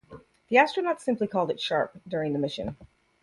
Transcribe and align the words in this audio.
The 0.47 0.55
astronauts 0.55 1.01
simply 1.01 1.27
called 1.27 1.51
it 1.51 1.61
"Sharp" 1.61 1.95
during 2.09 2.33
the 2.33 2.39
mission. 2.39 2.75